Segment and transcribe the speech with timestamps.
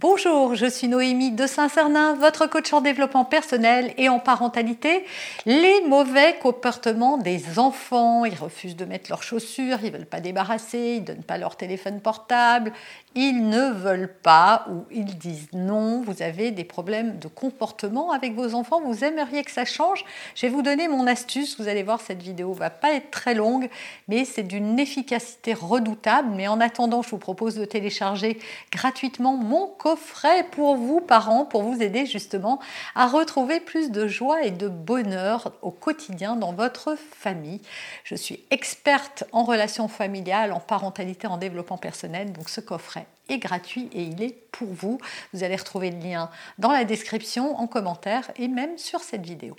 [0.00, 5.04] Bonjour, je suis Noémie de Saint-Cernin, votre coach en développement personnel et en parentalité.
[5.44, 10.20] Les mauvais comportements des enfants, ils refusent de mettre leurs chaussures, ils ne veulent pas
[10.20, 12.72] débarrasser, ils ne donnent pas leur téléphone portable,
[13.16, 18.36] ils ne veulent pas ou ils disent non, vous avez des problèmes de comportement avec
[18.36, 20.04] vos enfants, vous aimeriez que ça change.
[20.36, 23.34] Je vais vous donner mon astuce, vous allez voir cette vidéo va pas être très
[23.34, 23.68] longue,
[24.06, 26.28] mais c'est d'une efficacité redoutable.
[26.36, 28.38] Mais en attendant, je vous propose de télécharger
[28.70, 32.60] gratuitement mon coffret pour vous, parents, pour vous aider justement
[32.94, 37.62] à retrouver plus de joie et de bonheur au quotidien dans votre famille.
[38.04, 43.38] Je suis experte en relations familiales, en parentalité, en développement personnel, donc ce coffret est
[43.38, 44.98] gratuit et il est pour vous.
[45.32, 49.56] Vous allez retrouver le lien dans la description, en commentaire et même sur cette vidéo.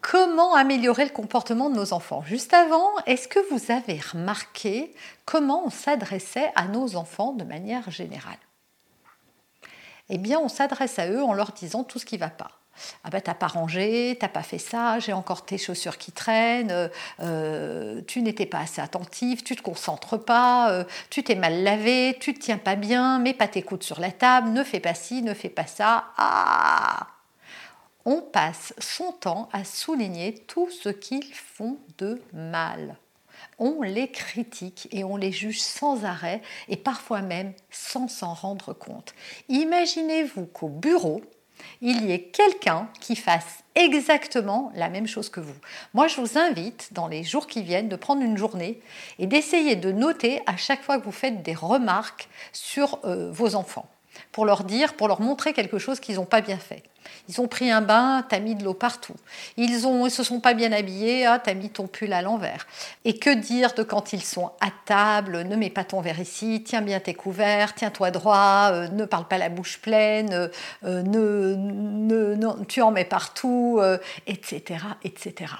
[0.00, 2.22] Comment améliorer le comportement de nos enfants?
[2.24, 7.90] Juste avant, est-ce que vous avez remarqué comment on s'adressait à nos enfants de manière
[7.90, 8.38] générale?
[10.10, 12.50] Eh bien, on s'adresse à eux en leur disant tout ce qui ne va pas.
[13.04, 16.90] Ah ben t'as pas rangé, t'as pas fait ça, j'ai encore tes chaussures qui traînent,
[17.20, 22.16] euh, tu n'étais pas assez attentif, tu te concentres pas, euh, tu t'es mal lavé,
[22.20, 24.94] tu te tiens pas bien, mets pas tes coudes sur la table, ne fais pas
[24.94, 26.04] ci, ne fais pas ça.
[26.16, 27.08] Ah
[28.04, 32.96] On passe son temps à souligner tout ce qu'ils font de mal.
[33.58, 38.72] On les critique et on les juge sans arrêt et parfois même sans s'en rendre
[38.72, 39.14] compte.
[39.48, 41.22] Imaginez-vous qu'au bureau,
[41.80, 45.54] il y ait quelqu'un qui fasse exactement la même chose que vous.
[45.94, 48.80] Moi, je vous invite, dans les jours qui viennent, de prendre une journée
[49.18, 53.54] et d'essayer de noter à chaque fois que vous faites des remarques sur euh, vos
[53.54, 53.88] enfants,
[54.32, 56.82] pour leur dire, pour leur montrer quelque chose qu'ils n'ont pas bien fait.
[57.28, 59.14] Ils ont pris un bain, t'as mis de l'eau partout.
[59.56, 62.66] Ils ne se sont pas bien habillés, ah, t'as mis ton pull à l'envers.
[63.04, 66.62] Et que dire de quand ils sont à table, ne mets pas ton verre ici,
[66.64, 70.48] tiens bien tes couverts, tiens-toi droit, euh, ne parle pas la bouche pleine, euh,
[70.84, 73.80] euh, ne, tu en mets partout,
[74.26, 75.52] etc., etc.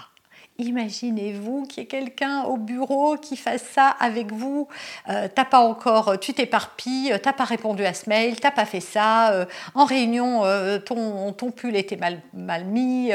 [0.61, 4.67] Imaginez-vous qu'il y ait quelqu'un au bureau qui fasse ça avec vous.
[5.09, 8.81] Euh, t'as pas encore, tu t'éparpilles, t'as pas répondu à ce mail, t'as pas fait
[8.81, 9.33] ça.
[9.33, 9.47] Euh,
[9.77, 13.13] en réunion, euh, ton, ton, pull était mal, mal mis.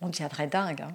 [0.00, 0.80] on deviendrait dingue.
[0.80, 0.94] Hein.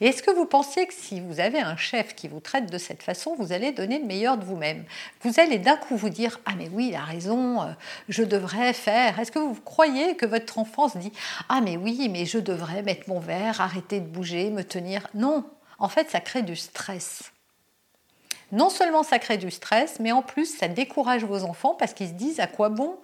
[0.00, 2.78] Et est-ce que vous pensez que si vous avez un chef qui vous traite de
[2.78, 4.84] cette façon, vous allez donner le meilleur de vous-même?
[5.22, 7.66] Vous allez d'un coup vous dire Ah, mais oui, il a raison, euh,
[8.08, 9.18] je devrais faire.
[9.18, 11.12] Est-ce que vous croyez que votre enfant dit
[11.48, 15.44] Ah, mais oui, mais je devrais mettre mon verre, arrêter de bouger, me tenir Non,
[15.78, 17.32] en fait, ça crée du stress.
[18.50, 22.08] Non seulement ça crée du stress, mais en plus, ça décourage vos enfants parce qu'ils
[22.08, 22.96] se disent À quoi bon?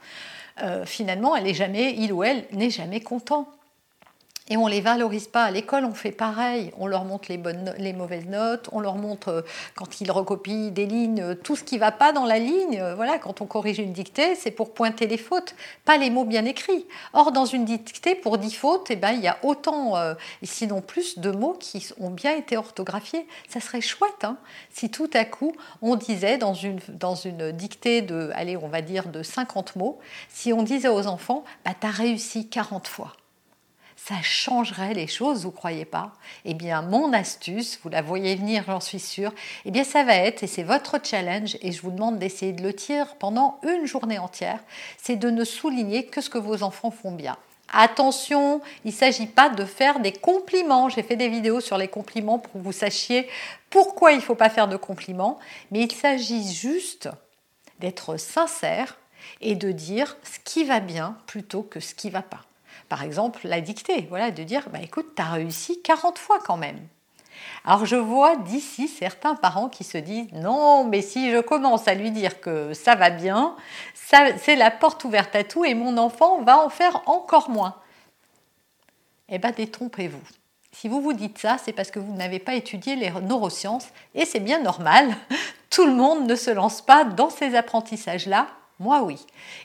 [0.63, 3.49] Euh, Finalement, elle est jamais, il ou elle n'est jamais content
[4.49, 5.45] et on les valorise pas.
[5.45, 6.73] À l'école, on fait pareil.
[6.79, 9.43] On leur montre les, mauvaises notes, on leur montre euh,
[9.75, 12.81] quand ils recopient des lignes, euh, tout ce qui va pas dans la ligne.
[12.81, 15.55] Euh, voilà, quand on corrige une dictée, c'est pour pointer les fautes,
[15.85, 16.87] pas les mots bien écrits.
[17.13, 19.95] Or, dans une dictée, pour 10 fautes, eh ben, il y a autant,
[20.43, 23.27] sinon plus, de mots qui ont bien été orthographiés.
[23.49, 24.39] Ça serait chouette hein,
[24.71, 26.81] si tout à coup, on disait dans une,
[27.53, 29.99] dictée de, allez, on va dire de 50 mots,
[30.29, 33.13] si on disait aux enfants, bah, tu réussi 40 fois
[34.09, 36.13] ça changerait les choses, vous croyez pas?
[36.47, 39.35] Eh bien, mon astuce, vous la voyez venir, j'en suis sûre,
[39.67, 42.63] eh bien, ça va être, et c'est votre challenge, et je vous demande d'essayer de
[42.63, 44.61] le tirer pendant une journée entière,
[44.97, 47.37] c'est de ne souligner que ce que vos enfants font bien.
[47.71, 50.89] Attention, il ne s'agit pas de faire des compliments.
[50.89, 53.29] J'ai fait des vidéos sur les compliments pour que vous sachiez
[53.69, 55.39] pourquoi il ne faut pas faire de compliments,
[55.71, 57.11] mais il s'agit juste
[57.79, 58.97] d'être sincère
[59.43, 62.48] et de dire ce qui va bien plutôt que ce qui ne va pas.
[62.89, 66.57] Par exemple, la dictée, voilà, de dire, bah, écoute, tu as réussi 40 fois quand
[66.57, 66.79] même.
[67.65, 71.95] Alors je vois d'ici certains parents qui se disent non, mais si je commence à
[71.95, 73.57] lui dire que ça va bien,
[73.95, 77.77] c'est la porte ouverte à tout et mon enfant va en faire encore moins.
[79.29, 80.23] Eh bien, détrompez-vous.
[80.73, 84.25] Si vous vous dites ça, c'est parce que vous n'avez pas étudié les neurosciences et
[84.25, 85.15] c'est bien normal.
[85.71, 88.47] Tout le monde ne se lance pas dans ces apprentissages-là
[88.81, 89.19] Moi, oui.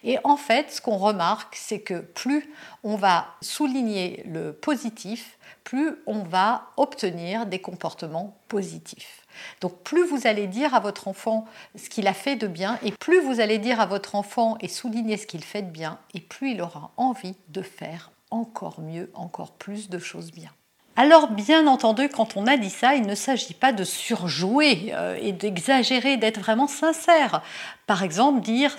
[0.04, 2.50] Et en fait, ce qu'on remarque, c'est que plus
[2.84, 9.26] on va souligner le positif, plus on va obtenir des comportements positifs.
[9.62, 11.46] Donc plus vous allez dire à votre enfant
[11.76, 14.68] ce qu'il a fait de bien, et plus vous allez dire à votre enfant et
[14.68, 19.12] souligner ce qu'il fait de bien, et plus il aura envie de faire encore mieux,
[19.14, 20.50] encore plus de choses bien.
[20.96, 25.18] Alors bien entendu, quand on a dit ça, il ne s'agit pas de surjouer euh,
[25.20, 27.42] et d'exagérer, d'être vraiment sincère.
[27.86, 28.76] Par exemple, dire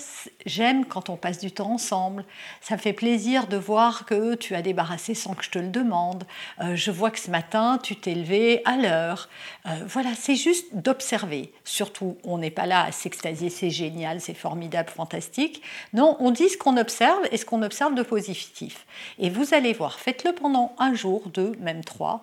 [0.46, 2.24] j'aime quand on passe du temps ensemble,
[2.62, 5.68] ça me fait plaisir de voir que tu as débarrassé sans que je te le
[5.68, 6.24] demande,
[6.60, 9.28] euh, je vois que ce matin tu t'es levé à l'heure.
[9.66, 11.52] Euh, voilà, c'est juste d'observer.
[11.64, 15.62] Surtout, on n'est pas là à s'extasier, c'est génial, c'est formidable, fantastique.
[15.92, 18.86] Non, on dit ce qu'on observe et ce qu'on observe de positif.
[19.18, 22.22] Et vous allez voir, faites-le pendant un jour, deux, même trois,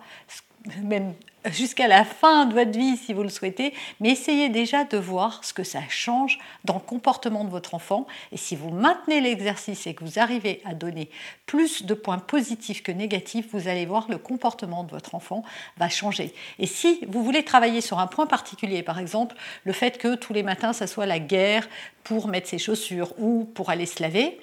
[0.82, 1.14] même
[1.50, 5.44] jusqu'à la fin de votre vie si vous le souhaitez, mais essayez déjà de voir
[5.44, 8.06] ce que ça change dans le comportement de votre enfant.
[8.30, 11.10] Et si vous maintenez l'exercice et que vous arrivez à donner
[11.46, 15.42] plus de points positifs que négatifs, vous allez voir le comportement de votre enfant
[15.78, 16.32] va changer.
[16.58, 20.32] Et si vous voulez travailler sur un point particulier, par exemple le fait que tous
[20.32, 21.68] les matins ça soit la guerre
[22.04, 24.40] pour mettre ses chaussures ou pour aller se laver,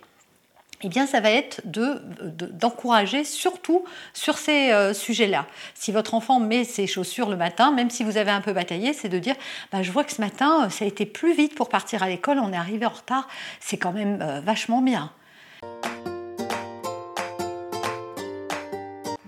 [0.81, 3.83] eh bien, ça va être d'encourager surtout
[4.13, 5.45] sur ces euh, sujets-là.
[5.73, 8.93] Si votre enfant met ses chaussures le matin, même si vous avez un peu bataillé,
[8.93, 9.35] c'est de dire
[9.73, 12.07] bah, Je vois que ce matin, euh, ça a été plus vite pour partir à
[12.07, 13.27] l'école, on est arrivé en retard,
[13.59, 15.11] c'est quand même euh, vachement bien.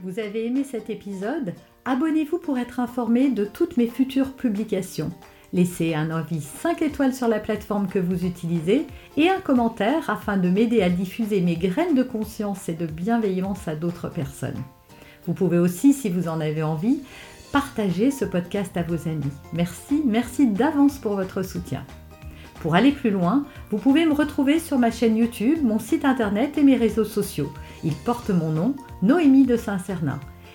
[0.03, 1.53] Vous avez aimé cet épisode?
[1.83, 5.11] Abonnez-vous pour être informé de toutes mes futures publications.
[5.53, 8.87] Laissez un avis 5 étoiles sur la plateforme que vous utilisez
[9.17, 13.67] et un commentaire afin de m'aider à diffuser mes graines de conscience et de bienveillance
[13.67, 14.61] à d'autres personnes.
[15.25, 17.01] Vous pouvez aussi, si vous en avez envie,
[17.51, 19.25] partager ce podcast à vos amis.
[19.51, 21.85] Merci, merci d'avance pour votre soutien.
[22.61, 26.57] Pour aller plus loin, vous pouvez me retrouver sur ma chaîne YouTube, mon site internet
[26.57, 27.51] et mes réseaux sociaux.
[27.83, 30.19] Ils portent mon nom, Noémie de Saint-Cernin.